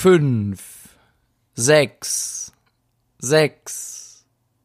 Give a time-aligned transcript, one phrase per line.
[0.00, 0.96] fünf,
[1.52, 2.54] sechs,
[3.18, 4.24] sechs,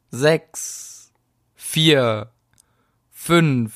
[0.10, 1.12] sechs,
[1.56, 2.32] vier,
[3.12, 3.74] fünf.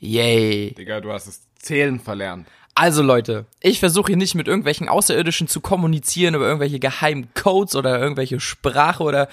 [0.00, 0.74] Yay.
[0.74, 2.48] Digga, du hast das Zählen verlernt.
[2.74, 7.76] Also Leute, ich versuche hier nicht mit irgendwelchen Außerirdischen zu kommunizieren über irgendwelche geheimen Codes
[7.76, 9.28] oder irgendwelche Sprache oder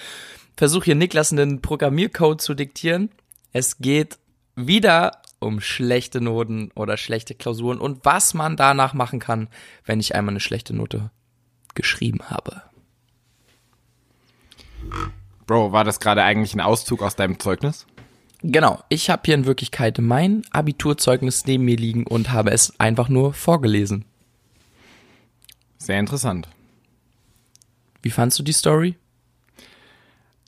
[0.59, 3.09] versuche hier Niklas einen Programmiercode zu diktieren.
[3.53, 4.19] Es geht
[4.57, 9.47] wieder um schlechte Noten oder schlechte Klausuren und was man danach machen kann,
[9.85, 11.11] wenn ich einmal eine schlechte Note
[11.75, 12.61] geschrieben habe.
[15.47, 17.85] Bro, war das gerade eigentlich ein Auszug aus deinem Zeugnis?
[18.41, 23.07] Genau, ich habe hier in Wirklichkeit mein Abiturzeugnis neben mir liegen und habe es einfach
[23.07, 24.03] nur vorgelesen.
[25.77, 26.49] Sehr interessant.
[28.01, 28.97] Wie fandst du die Story?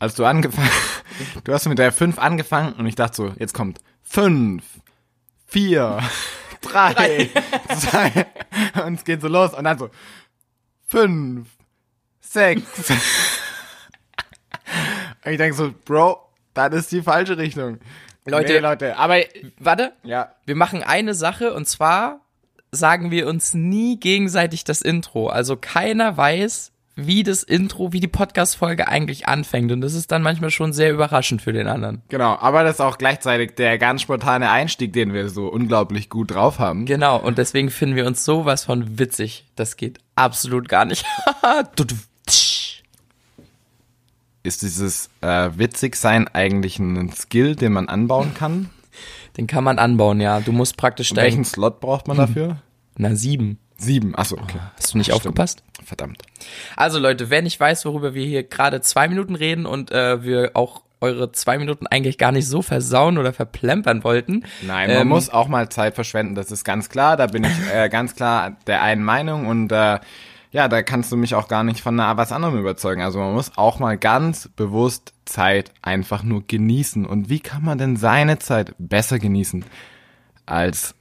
[0.02, 0.68] Als du angefangen,
[1.44, 4.64] du hast mit der 5 angefangen und ich dachte so, jetzt kommt 5,
[5.46, 6.00] 4,
[6.62, 7.30] 3,
[7.78, 8.26] 2
[8.88, 9.92] und es geht so los und dann so
[10.88, 11.48] 5,
[12.20, 12.64] 6.
[15.24, 16.20] Und ich denke so, Bro,
[16.56, 17.78] das ist die falsche Richtung.
[18.26, 19.18] Leute, nee, Leute, aber
[19.60, 22.22] Warte, ja, wir machen eine Sache und zwar
[22.72, 25.28] sagen wir uns nie gegenseitig das Intro.
[25.28, 26.72] Also keiner weiß,
[27.08, 29.72] wie das Intro, wie die Podcast-Folge eigentlich anfängt.
[29.72, 32.02] Und das ist dann manchmal schon sehr überraschend für den anderen.
[32.10, 36.32] genau, aber das ist auch gleichzeitig der ganz spontane Einstieg, den wir so unglaublich gut
[36.32, 36.86] drauf haben.
[36.86, 39.46] Genau, und deswegen finden wir uns sowas von witzig.
[39.56, 41.06] Das geht absolut gar nicht.
[44.44, 48.70] Ist dieses äh, witzig sein eigentlich ein Skill, den man anbauen kann?
[49.38, 50.40] Den kann man anbauen, ja.
[50.40, 51.46] Du musst praktisch Und welchen.
[51.46, 52.58] Slot braucht man dafür?
[52.98, 53.60] Na, sieben.
[53.82, 54.16] Sieben.
[54.16, 54.60] Achso, okay.
[54.78, 55.18] Hast du nicht Stimmt.
[55.18, 55.64] aufgepasst?
[55.84, 56.22] Verdammt.
[56.76, 60.52] Also Leute, wer nicht weiß, worüber wir hier gerade zwei Minuten reden und äh, wir
[60.54, 64.46] auch eure zwei Minuten eigentlich gar nicht so versauen oder verplempern wollten.
[64.62, 67.18] Nein, man ähm, muss auch mal Zeit verschwenden, das ist ganz klar.
[67.18, 70.00] Da bin ich äh, ganz klar der einen Meinung und äh,
[70.52, 73.02] ja, da kannst du mich auch gar nicht von was anderem überzeugen.
[73.02, 77.06] Also man muss auch mal ganz bewusst Zeit einfach nur genießen.
[77.06, 79.64] Und wie kann man denn seine Zeit besser genießen,
[80.46, 80.94] als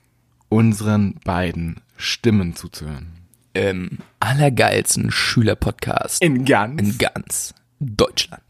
[0.49, 3.17] unseren beiden Stimmen zuzuhören?
[3.53, 6.81] im allergeilsten Schülerpodcast In ganz.
[6.81, 8.43] in ganz Deutschland.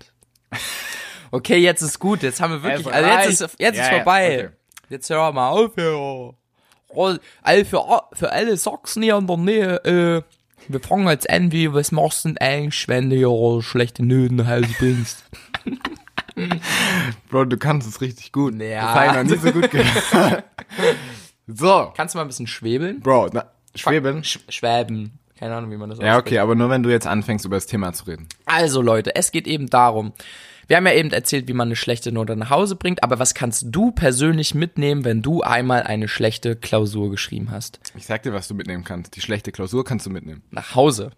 [1.33, 2.25] Okay, jetzt ist gut.
[2.25, 2.93] Jetzt haben wir wirklich.
[2.93, 4.47] Also jetzt ist jetzt Ja, ist ja, vorbei.
[4.49, 4.57] okay.
[4.89, 5.95] Jetzt hör mal auf hier.
[5.97, 6.35] Oh,
[7.43, 7.85] all für,
[8.15, 9.77] für alle Sachsen hier in der Nähe.
[9.85, 10.23] Äh,
[10.67, 14.39] wir fangen jetzt an, wie was machst du denn eigentlich, wenn du hier schlechte Nöten
[14.39, 15.23] nach Hause bringst?
[17.29, 18.61] Bro, du kannst es richtig gut.
[18.61, 18.87] Ja.
[18.87, 20.45] Das habe ich noch nie so gut gehört.
[21.55, 23.01] So, Kannst du mal ein bisschen schwebeln?
[23.01, 23.45] Bro, na,
[23.75, 24.25] Schweben.
[24.25, 25.19] Sch schwäben.
[25.39, 26.27] Keine Ahnung, wie man das Ja, ausspricht.
[26.27, 28.29] okay, aber nur wenn du jetzt anfängst, über das Thema zu reden.
[28.45, 30.13] Also Leute, es geht eben darum.
[30.67, 33.35] Wir haben ja eben erzählt, wie man eine schlechte Note nach Hause bringt, aber was
[33.35, 37.81] kannst du persönlich mitnehmen, wenn du einmal eine schlechte Klausur geschrieben hast?
[37.97, 39.17] Ich sag dir, was du mitnehmen kannst.
[39.17, 40.43] Die schlechte Klausur kannst du mitnehmen.
[40.51, 41.11] Nach Hause.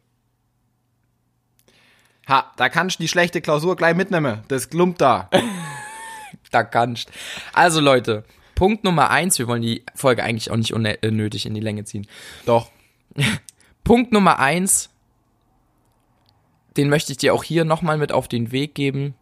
[2.28, 4.42] Ha, da kannst du die schlechte Klausur gleich mitnehmen.
[4.48, 5.28] Das klumpt da.
[6.50, 7.10] Da kannst.
[7.54, 11.60] Also Leute, Punkt Nummer eins, wir wollen die Folge eigentlich auch nicht unnötig in die
[11.60, 12.06] Länge ziehen.
[12.46, 12.70] Doch.
[13.84, 14.90] Punkt Nummer eins,
[16.76, 19.14] den möchte ich dir auch hier nochmal mit auf den Weg geben.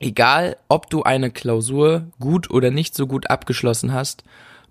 [0.00, 4.22] Egal, ob du eine Klausur gut oder nicht so gut abgeschlossen hast,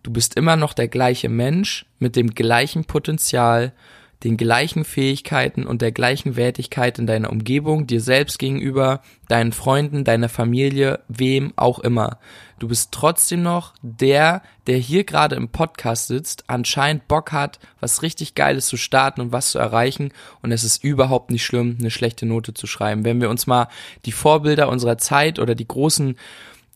[0.03, 3.73] du bist immer noch der gleiche Mensch mit dem gleichen Potenzial,
[4.23, 10.03] den gleichen Fähigkeiten und der gleichen Wertigkeit in deiner Umgebung, dir selbst gegenüber, deinen Freunden,
[10.03, 12.17] deiner Familie, wem auch immer.
[12.59, 18.01] Du bist trotzdem noch der, der hier gerade im Podcast sitzt, anscheinend Bock hat, was
[18.01, 20.11] richtig Geiles zu starten und was zu erreichen.
[20.41, 23.05] Und es ist überhaupt nicht schlimm, eine schlechte Note zu schreiben.
[23.05, 23.67] Wenn wir uns mal
[24.05, 26.15] die Vorbilder unserer Zeit oder die großen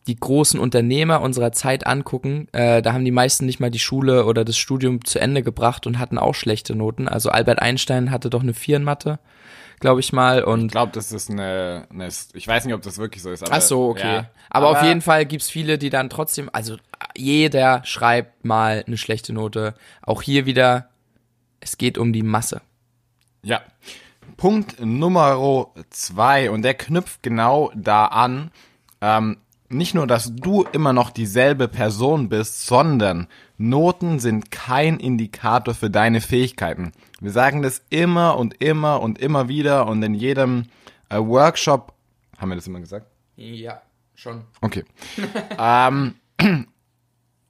[0.06, 4.24] die großen Unternehmer unserer Zeit angucken, äh, da haben die meisten nicht mal die Schule
[4.24, 7.06] oder das Studium zu Ende gebracht und hatten auch schlechte Noten.
[7.06, 9.20] Also Albert Einstein hatte doch eine Vier in Mathe,
[9.78, 10.42] glaube ich mal.
[10.42, 12.08] Und Ich glaube, das ist eine, eine.
[12.34, 13.44] Ich weiß nicht, ob das wirklich so ist.
[13.44, 14.14] Aber, Ach so, okay.
[14.14, 14.30] Ja.
[14.50, 16.76] Aber, auf jeden Fall gibt's viele, die dann trotzdem, also
[17.16, 19.74] jeder schreibt mal eine schlechte Note.
[20.02, 20.88] Auch hier wieder,
[21.60, 22.60] es geht um die Masse.
[23.44, 23.60] Ja.
[24.36, 28.50] Punkt Nummer zwei, und der knüpft genau da an.
[29.00, 29.36] Ähm,
[29.72, 33.28] nicht nur, dass du immer noch dieselbe Person bist, sondern
[33.58, 36.92] Noten sind kein Indikator für deine Fähigkeiten.
[37.20, 40.66] Wir sagen das immer und immer und immer wieder und in jedem
[41.08, 41.94] äh, Workshop.
[42.38, 43.06] Haben wir das immer gesagt?
[43.36, 43.82] Ja,
[44.14, 44.44] schon.
[44.60, 44.84] Okay.
[45.58, 46.14] ähm,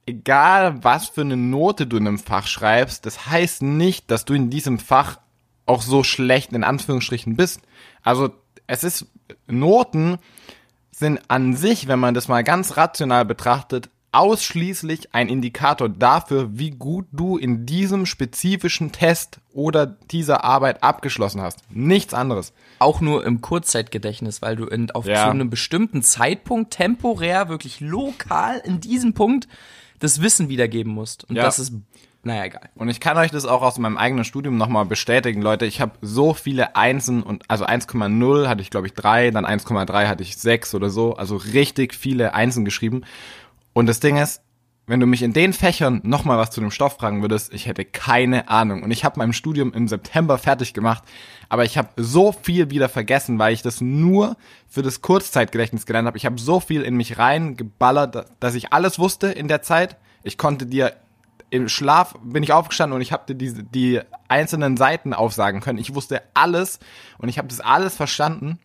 [0.05, 4.33] egal, was für eine Note du in einem Fach schreibst, das heißt nicht, dass du
[4.33, 5.19] in diesem Fach
[5.65, 7.61] auch so schlecht in Anführungsstrichen bist.
[8.01, 8.31] Also
[8.67, 9.07] es ist
[9.47, 10.17] Noten
[11.03, 16.71] sind an sich, wenn man das mal ganz rational betrachtet, ausschließlich ein Indikator dafür, wie
[16.71, 21.59] gut du in diesem spezifischen Test oder dieser Arbeit abgeschlossen hast.
[21.69, 22.53] Nichts anderes.
[22.79, 25.25] Auch nur im Kurzzeitgedächtnis, weil du in, auf Ja.
[25.25, 29.47] zu einem bestimmten Zeitpunkt temporär, wirklich lokal in diesem Punkt
[29.99, 31.23] das Wissen wiedergeben musst.
[31.29, 31.43] Und Ja.
[31.43, 31.73] das ist,
[32.23, 32.69] naja, egal.
[32.75, 35.65] Und ich kann euch das auch aus meinem eigenen Studium nochmal bestätigen, Leute.
[35.65, 40.07] Ich habe so viele Einsen und also 1,0 hatte ich glaube ich drei, dann 1,3
[40.07, 43.03] hatte ich sechs oder so, also richtig viele Einsen geschrieben.
[43.73, 44.41] Und das Ding ist,
[44.85, 47.83] wenn du mich in den Fächern nochmal was zu dem Stoff fragen würdest, ich hätte
[47.83, 48.83] keine Ahnung.
[48.83, 51.03] Und ich habe mein Studium im September fertig gemacht,
[51.49, 54.37] aber ich habe so viel wieder vergessen, weil ich das nur
[54.67, 56.17] für das Kurzzeitgedächtnis gelernt habe.
[56.17, 59.97] Ich habe so viel in mich reingeballert, dass ich alles wusste in der Zeit.
[60.23, 60.93] Ich konnte dir
[61.53, 65.77] im Schlaf bin ich aufgestanden und ich habe diese die einzelnen Seiten aufsagen können.
[65.77, 66.79] Ich wusste alles
[67.19, 68.57] und ich habe das alles verstanden.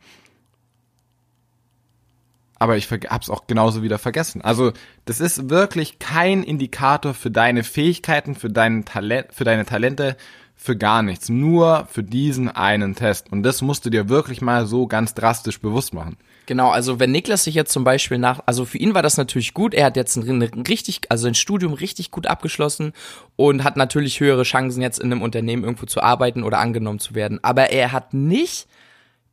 [2.59, 4.41] Aber ich habe es auch genauso wieder vergessen.
[4.41, 4.73] Also
[5.05, 10.17] das ist wirklich kein Indikator für deine Fähigkeiten, für, dein Talent, für deine Talente,
[10.57, 11.29] für gar nichts.
[11.29, 13.31] Nur für diesen einen Test.
[13.31, 16.17] Und das musst du dir wirklich mal so ganz drastisch bewusst machen.
[16.49, 19.53] Genau, also wenn Niklas sich jetzt zum Beispiel nach, also für ihn war das natürlich
[19.53, 22.95] gut, er hat jetzt ein, ein richtig, also ein Studium richtig gut abgeschlossen
[23.37, 27.15] und hat natürlich höhere Chancen jetzt in einem Unternehmen irgendwo zu arbeiten oder angenommen zu
[27.15, 27.39] werden.
[27.43, 28.67] Aber er hat nicht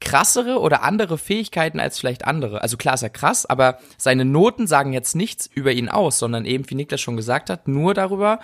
[0.02, 2.62] krassere oder andere Fähigkeiten als vielleicht andere.
[2.62, 6.44] Also klar ist er krass, aber seine Noten sagen jetzt nichts über ihn aus, sondern
[6.44, 8.42] eben, wie Niklas schon gesagt hat, nur darüber,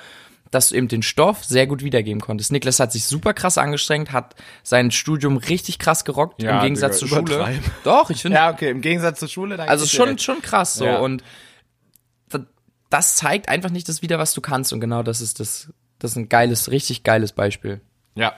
[0.51, 2.51] dass du eben den Stoff sehr gut wiedergeben konntest.
[2.51, 6.99] Niklas hat sich super krass angestrengt, hat sein Studium richtig krass gerockt, Ja, im Gegensatz
[6.99, 7.59] zur Schule.
[7.83, 9.57] Doch, ich finde, Ja, okay, im Gegensatz zur Schule.
[9.57, 10.85] dann also schon, schon krass so.
[10.85, 10.99] Ja.
[10.99, 11.23] Und
[12.29, 12.45] da-
[12.89, 14.73] das zeigt einfach nicht das wieder, was du kannst.
[14.73, 17.79] Und genau das ist das, das ist ein geiles, richtig geiles Beispiel.
[18.15, 18.33] Ja.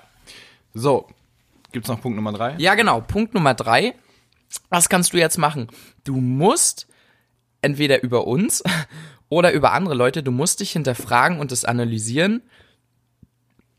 [0.76, 1.08] So,
[1.72, 2.56] gibt's noch Punkt Nummer drei?
[2.60, 3.02] Ja, genau.
[3.02, 3.96] Punkt Nummer drei.
[4.70, 5.68] Was kannst du jetzt machen?
[6.04, 6.86] Du musst
[7.62, 8.62] entweder über uns
[9.34, 12.42] oder über andere Leute, du musst dich hinterfragen und es analysieren,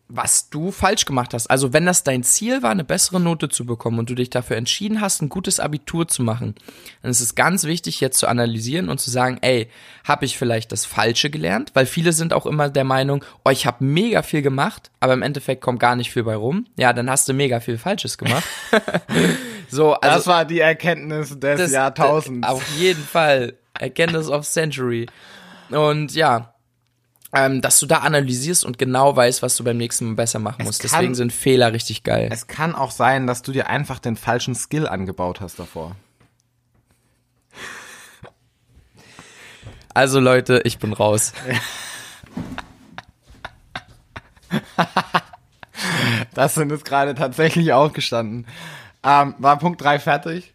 [0.06, 1.46] was du falsch gemacht hast.
[1.48, 4.56] Also wenn das dein Ziel war, eine bessere Note zu bekommen und du dich dafür
[4.56, 6.54] entschieden hast, ein gutes Abitur zu machen,
[7.02, 9.68] dann ist es ganz wichtig, jetzt zu analysieren und zu sagen, ey,
[10.04, 11.70] habe ich vielleicht das Falsche gelernt?
[11.74, 15.22] Weil viele sind auch immer der Meinung, oh, ich habe mega viel gemacht, aber im
[15.22, 16.66] Endeffekt kommt gar nicht viel bei rum.
[16.76, 18.44] Ja, dann hast du mega viel Falsches gemacht.
[19.70, 22.46] so, also das war die Erkenntnis des das- Jahrtausends.
[22.46, 23.54] Auf jeden Fall.
[23.80, 25.06] Erkenntnis of Century.
[25.70, 26.55] Und ja,
[27.34, 30.64] ähm, dass du da analysierst und genau weißt, was du beim nächsten Mal besser machen
[30.64, 30.81] musst.
[30.82, 32.28] kann- Deswegen sind Fehler richtig geil.
[32.32, 35.96] Es kann auch sein, dass du dir einfach den falschen Skill angebaut hast davor.
[39.93, 41.32] Also Leute, ich bin raus.
[46.34, 48.46] Das sind jetzt gerade tatsächlich aufgestanden.
[49.02, 50.53] Ähm, war Punkt 3 fertig?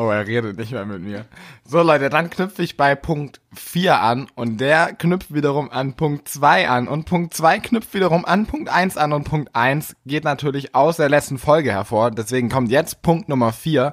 [0.00, 1.24] Oh, er redet nicht mehr mit mir.
[1.64, 6.28] So Leute, dann knüpfe ich bei Punkt 4 an und der knüpft wiederum an Punkt
[6.28, 10.22] 2 an und Punkt 2 knüpft wiederum an Punkt 1 an und Punkt 1 geht
[10.22, 12.12] natürlich aus der letzten Folge hervor.
[12.12, 13.92] Deswegen kommt jetzt Punkt Nummer 4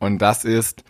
[0.00, 0.82] und das ist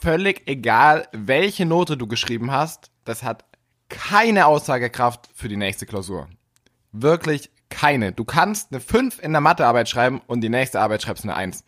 [0.00, 2.92] völlig egal, welche Note du geschrieben hast.
[3.04, 3.44] Das hat
[3.88, 6.28] keine Aussagekraft für die nächste Klausur.
[6.92, 8.12] Wirklich keine.
[8.12, 11.64] Du kannst eine 5 in der Mathearbeit schreiben und die nächste Arbeit schreibst eine 1.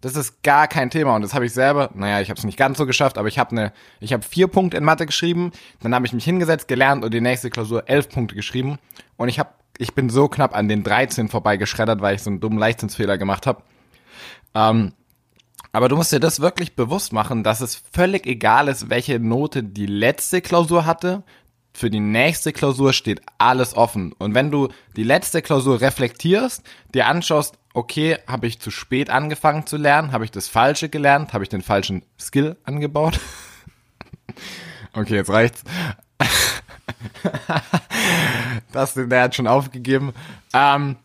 [0.00, 2.58] Das ist gar kein Thema und das habe ich selber, naja, ich habe es nicht
[2.58, 6.12] ganz so geschafft, aber ich habe eine, vier Punkte in Mathe geschrieben, dann habe ich
[6.12, 8.78] mich hingesetzt, gelernt und die nächste Klausur elf Punkte geschrieben
[9.16, 12.40] und ich habe, ich bin so knapp an den 13 vorbeigeschreddert, weil ich so einen
[12.40, 13.62] dummen Leichtsinnsfehler gemacht habe.
[14.54, 14.92] Ähm,
[15.72, 19.62] aber du musst dir das wirklich bewusst machen, dass es völlig egal ist, welche Note
[19.62, 21.22] die letzte Klausur hatte.
[21.76, 24.14] Für die nächste Klausur steht alles offen.
[24.14, 26.62] Und wenn du die letzte Klausur reflektierst,
[26.94, 31.34] dir anschaust, okay, habe ich zu spät angefangen zu lernen, habe ich das Falsche gelernt,
[31.34, 33.20] habe ich den falschen Skill angebaut?
[34.94, 35.64] okay, jetzt reicht's.
[38.72, 40.14] das, der hat schon aufgegeben.
[40.54, 40.96] Ähm,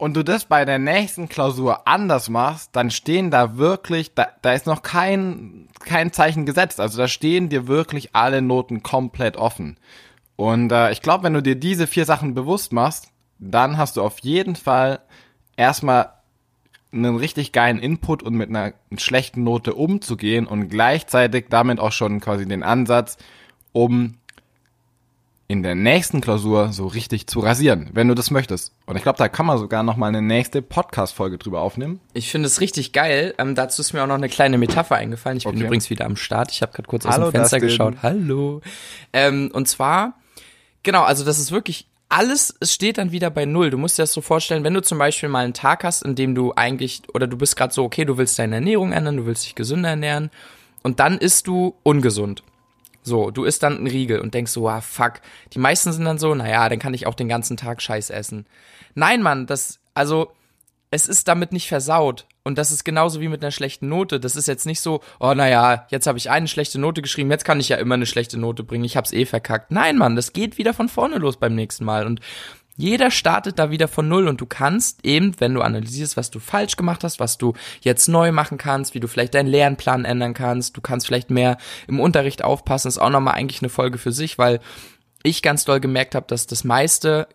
[0.00, 4.54] und du das bei der nächsten Klausur anders machst, dann stehen da wirklich, da, da
[4.54, 6.80] ist noch kein, kein Zeichen gesetzt.
[6.80, 9.76] Also da stehen dir wirklich alle Noten komplett offen.
[10.36, 14.02] Und äh, ich glaube, wenn du dir diese vier Sachen bewusst machst, dann hast du
[14.02, 15.00] auf jeden Fall
[15.58, 16.14] erstmal
[16.92, 22.20] einen richtig geilen Input und mit einer schlechten Note umzugehen und gleichzeitig damit auch schon
[22.20, 23.18] quasi den Ansatz,
[23.72, 24.16] um
[25.50, 28.72] in der nächsten Klausur so richtig zu rasieren, wenn du das möchtest.
[28.86, 31.98] Und ich glaube, da kann man sogar noch mal eine nächste Podcast-Folge drüber aufnehmen.
[32.12, 33.34] Ich finde es richtig geil.
[33.36, 35.38] Ähm, dazu ist mir auch noch eine kleine Metapher eingefallen.
[35.38, 35.64] Ich bin Okay.
[35.64, 36.52] übrigens wieder am Start.
[36.52, 37.68] Ich habe gerade kurz aus Hallo, dem Fenster Dustin.
[37.78, 37.94] geschaut.
[38.00, 38.60] Hallo.
[39.12, 40.20] Ähm, und zwar,
[40.84, 43.70] genau, also das ist wirklich alles, es steht dann wieder bei Null.
[43.70, 46.14] Du musst dir das so vorstellen, wenn du zum Beispiel mal einen Tag hast, in
[46.14, 49.26] dem du eigentlich, oder du bist gerade so, okay, du willst deine Ernährung ändern, du
[49.26, 50.30] willst dich gesünder ernähren,
[50.84, 52.44] und dann isst du ungesund.
[53.02, 55.14] So, du isst dann einen Riegel und denkst so, ah, fuck.
[55.52, 58.46] Die meisten sind dann so, naja, dann kann ich auch den ganzen Tag Scheiß essen.
[58.94, 60.32] Nein, Mann, das, also,
[60.90, 62.26] es ist damit nicht versaut.
[62.42, 64.18] Und das ist genauso wie mit einer schlechten Note.
[64.18, 67.44] Das ist jetzt nicht so, oh naja, jetzt habe ich eine schlechte Note geschrieben, jetzt
[67.44, 69.70] kann ich ja immer eine schlechte Note bringen, ich hab's eh verkackt.
[69.70, 72.06] Nein, Mann, das geht wieder von vorne los beim nächsten Mal.
[72.06, 72.20] Und
[72.80, 76.38] jeder startet da wieder von null und du kannst eben, wenn du analysierst, was du
[76.40, 80.34] falsch gemacht hast, was du jetzt neu machen kannst, wie du vielleicht deinen Lernplan ändern
[80.34, 84.12] kannst, du kannst vielleicht mehr im Unterricht aufpassen, ist auch nochmal eigentlich eine Folge für
[84.12, 84.60] sich, weil
[85.22, 87.28] ich ganz doll gemerkt habe, dass das meiste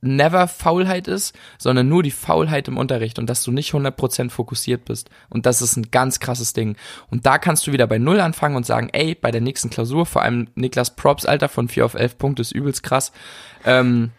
[0.00, 4.84] never Faulheit ist, sondern nur die Faulheit im Unterricht und dass du nicht 100% fokussiert
[4.84, 5.10] bist.
[5.28, 6.76] Und das ist ein ganz krasses Ding.
[7.10, 10.04] Und da kannst du wieder bei Null anfangen und sagen, ey, bei der nächsten Klausur,
[10.04, 13.12] vor allem Niklas Props, Alter, von 4 auf 11 Punkte ist übelst krass.
[13.64, 14.10] Ähm,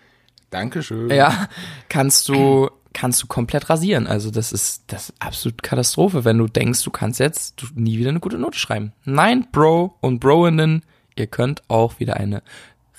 [0.54, 1.10] Dankeschön.
[1.10, 1.48] ja,
[1.90, 4.08] kannst du, kannst du komplett rasieren.
[4.08, 8.10] Also das ist, das ist absolut Katastrophe, wenn du denkst, du kannst jetzt nie wieder
[8.10, 8.94] eine gute Note schreiben.
[9.04, 10.84] Nein, Bro und Broinnen,
[11.16, 12.44] ihr könnt auch wieder eine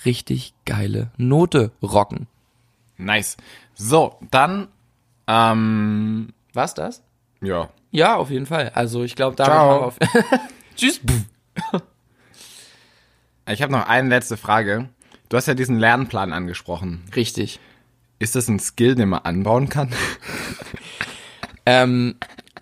[0.03, 2.27] richtig geile Note rocken.
[2.97, 3.37] Nice.
[3.73, 4.67] So, dann,
[5.27, 7.01] ähm, Was das?
[7.41, 7.69] ja.
[7.91, 8.73] Ja, auf jeden Fall.
[8.75, 9.69] Also ich glaube, damit Ciao.
[9.69, 9.97] haben wir auf.
[10.75, 10.99] Tschüss.
[13.47, 14.89] Ich habe noch eine letzte Frage.
[15.29, 17.03] Du hast ja diesen Lernplan angesprochen.
[17.15, 17.59] Richtig.
[18.19, 19.89] Ist das ein Skill, den man anbauen kann?
[21.67, 22.17] Ähm,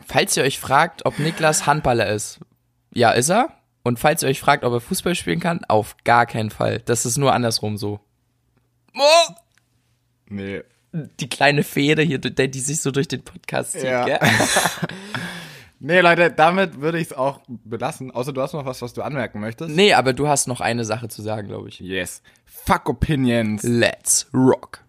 [0.08, 2.40] falls ihr euch fragt, ob Niklas Handballer ist,
[2.94, 3.50] ja, ist er.
[3.84, 6.80] Und falls ihr euch fragt, ob er Fußball spielen kann, auf gar keinen Fall.
[6.86, 8.00] Das ist nur andersrum so.
[8.96, 9.34] Oh!
[10.30, 10.62] Nee.
[10.94, 14.06] Die kleine Fehde hier, die, sich so durch den Podcast zieht, Ja.
[14.06, 14.20] gell?
[15.86, 18.10] Nee, Leute, damit würde ich es auch belassen.
[18.10, 19.76] Außer du hast noch was, was du anmerken möchtest.
[19.76, 21.82] Nee, aber du hast noch eine Sache zu sagen, glaube ich.
[21.82, 22.22] Yes.
[22.46, 23.64] Fuck Opinions.
[23.64, 24.86] Let's rock.